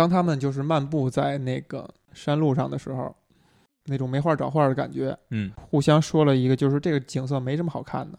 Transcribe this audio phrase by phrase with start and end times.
[0.00, 3.14] 当他们就是漫步在那个山路上的时候，
[3.84, 5.52] 那种没话找话的感觉，嗯。
[5.70, 8.18] 互相说了一个，就是这个景色没什么好看的，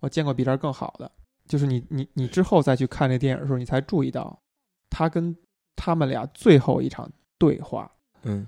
[0.00, 1.10] 我见过比这儿更好的。
[1.46, 4.40] 就是你你你之后再去看这电影的时候，你才注意到，
[4.88, 5.36] 他跟
[5.76, 7.06] 他们俩最后一场
[7.36, 7.90] 对话，
[8.22, 8.46] 嗯。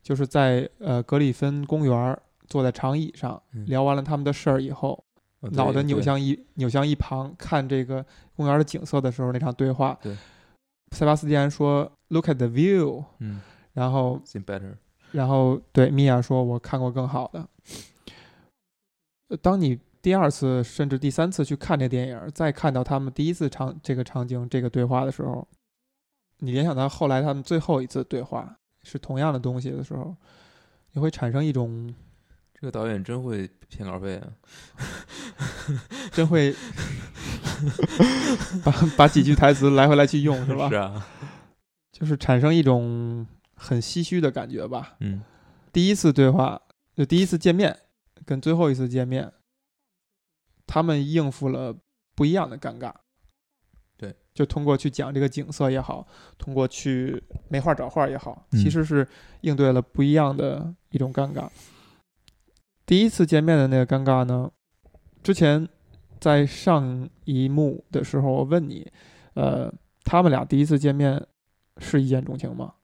[0.00, 2.16] 就是在呃格里芬公园
[2.46, 3.66] 坐在长椅上嗯。
[3.66, 5.04] 聊完了他们的事儿以后，
[5.40, 8.06] 脑袋扭向一扭向一旁看这个
[8.36, 10.16] 公园的景色的时候，那场对话，对。
[10.92, 13.40] 塞巴斯蒂安说 “Look at the view”，嗯
[13.72, 14.74] 然后 seen better，
[15.12, 17.48] 然后对米娅说：“我看过更好的。”
[19.28, 25.46] 呃当你第二次甚至第三次去看这电影，再看到他们第一次场这个场景、这个对话的时候，
[26.38, 30.16] 你联想到后来他们最后一次对话是同样的东西的时候，
[30.92, 31.94] 你会产生一种
[32.54, 34.32] 这个导演真会骗稿费啊！
[36.10, 36.54] 真会
[38.64, 40.68] 把把几句台词来回来去用，是吧？
[40.68, 41.06] 是啊，
[42.00, 44.96] 就是产生一种很唏嘘的感觉吧。
[45.00, 45.22] 嗯
[45.70, 46.60] 第一次对话，
[46.96, 47.78] 就第一次见面，
[48.24, 49.32] 跟最后一次见面，
[50.66, 51.76] 他们应付了
[52.16, 52.92] 不一样的尴尬。
[53.96, 56.04] 对，就通过去讲这个景色也好，
[56.36, 59.06] 通过去没话找话也好，嗯其实是
[59.42, 61.48] 应对了不一样的一种尴尬。
[62.84, 64.50] 第一次见面的那个尴尬呢，
[65.22, 65.68] 之前
[66.18, 68.90] 在上一幕的时候，我问你，
[69.34, 69.72] 呃，
[70.02, 71.24] 他们俩第一次见面
[71.78, 72.74] 是一见钟情吗？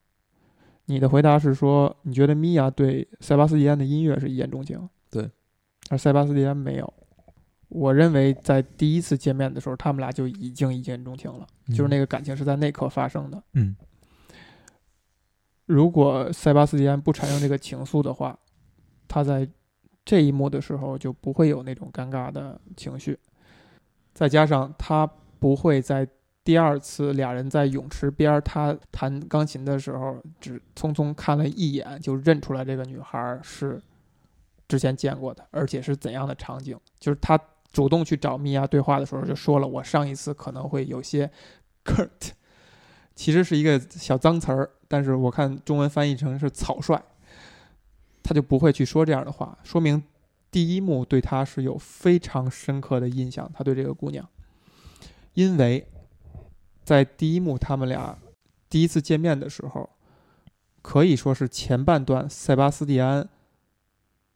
[0.86, 5.28] 你的回答是说，你觉得米娅对塞巴斯蒂安的音乐是一见钟情，对，
[5.90, 6.94] 而塞巴斯蒂安没有。
[7.68, 13.42] 我认为在第一次见面的时候，他们俩就已经一见钟情了，就是那个感情是在那刻发生的。
[13.54, 13.76] 嗯
[15.66, 18.38] 如果塞巴斯蒂安不产生这个情愫的话，
[19.08, 19.48] 他在
[20.04, 23.18] 这一幕的时候就不会有那种尴尬的情绪，
[24.14, 25.04] 再加上他
[25.40, 26.06] 不会在
[26.46, 33.82] 第二次俩人在泳池边儿他弹钢琴的时候，只匆匆看了一眼就认出来这个女孩是
[34.68, 37.36] 之前见过的，而且是怎样的场景，就是他
[37.72, 41.28] 主动去找米娅对话的时候就说了，我上一次可能会有些
[41.84, 42.30] curt。
[43.16, 47.02] 其实是一个小脏词儿，但是我看中文翻译成是草率，
[48.22, 50.00] 他就不会去说这样的话，说明
[50.52, 54.24] 第一幕对他是有非常深刻的印象，他对这个姑娘，
[55.34, 55.88] 因为
[56.86, 58.16] 在第一幕他们俩
[58.70, 59.90] 第一次见面的时候，
[60.82, 63.28] 可以说是前半段塞巴斯蒂安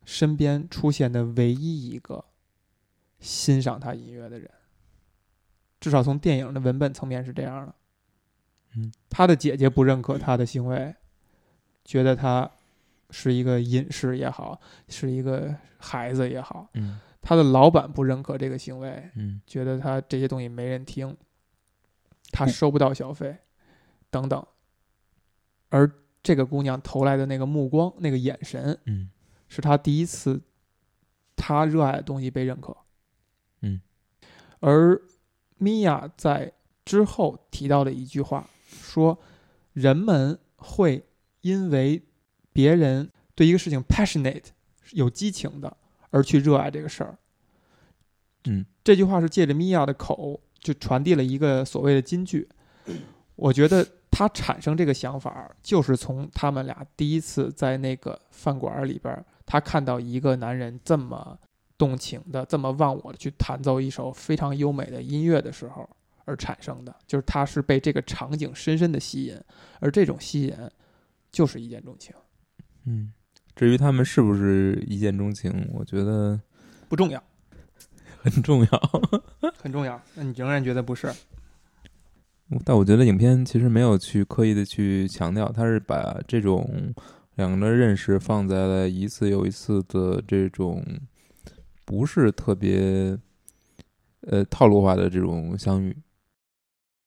[0.04, 2.24] 身边出现的唯一一个
[3.20, 4.50] 欣赏他音乐的人，
[5.78, 7.74] 至少从电影的文本层面是这样的。
[8.74, 10.92] 嗯，他的姐姐不认可他的行为，
[11.84, 12.50] 觉得他
[13.10, 16.68] 是一个隐士也好，是一个孩子也好。
[16.74, 21.16] 嗯他的老板不认可这个行为，嗯觉得他这些东西没人听，
[22.30, 23.36] 他收不到小费，
[24.10, 24.46] 等等。
[25.68, 25.90] 而
[26.22, 29.10] 这个姑娘投来的那个目光、那个眼神，嗯
[29.48, 30.40] 是他第一次
[31.34, 32.76] 他热爱的东西被认可。
[33.62, 33.80] 嗯，
[34.60, 35.00] 而
[35.58, 36.52] 米娅在
[36.84, 39.18] 之后提到的一句话说
[39.72, 41.04] ：“人们会
[41.40, 42.02] 因为
[42.52, 44.46] 别人对一个事情 passionate
[44.92, 45.76] 有激情的，
[46.10, 47.18] 而去热爱这个事儿。”
[48.44, 52.48] 嗯这句话是借着米娅的口就传递了一个所谓的金句。
[53.36, 61.38] 我觉得他产生这个想法，就是从他们俩第一次在那个饭馆里边，他看到一个男人这么
[61.78, 65.88] 动情的、这么忘我的去弹奏一首非常优美的音乐的时候
[66.26, 66.94] 而产生的。
[67.06, 69.40] 就是他是被这个场景深深的吸引，
[69.78, 70.54] 而这种吸引
[71.32, 72.14] 就是一见钟情，
[72.84, 73.12] 嗯。
[73.56, 76.40] 至于他们是不是一见钟情，我觉得
[76.88, 77.22] 不重要，
[78.22, 78.90] 很重要。
[79.62, 80.00] 很重要。
[80.14, 81.12] 那你仍然觉得不是？
[82.64, 86.92] 但我觉得影片其实没有去刻意的去强调，它是把这种
[87.36, 90.84] 两个人的认识放在了一次又一次的这种
[91.84, 93.16] 不是特别
[94.22, 95.96] 呃套路化的这种相遇，